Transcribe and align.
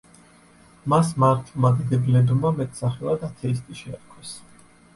მას 0.93 1.11
მართლმადიდებლებმა 1.23 2.53
მეტსახელად 2.63 3.29
„ათეისტი“ 3.31 3.81
შეარქვეს. 3.85 4.37